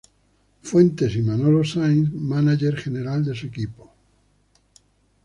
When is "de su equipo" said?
3.23-3.91